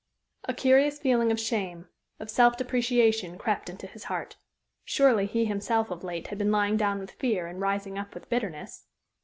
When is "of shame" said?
1.31-1.87